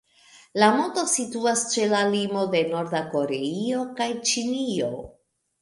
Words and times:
La 0.61 0.67
monto 0.77 1.03
situas 1.11 1.65
ĉe 1.75 1.85
la 1.91 2.01
limo 2.15 2.47
de 2.55 2.63
Norda 2.71 3.05
Koreio 3.13 3.87
kaj 4.01 4.09
Ĉinio. 4.31 4.91